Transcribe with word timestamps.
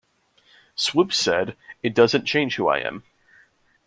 Swoopes 0.75 1.13
said, 1.15 1.55
it 1.83 1.93
doesn't 1.93 2.25
change 2.25 2.55
who 2.55 2.67
I 2.67 2.79
am. 2.79 3.03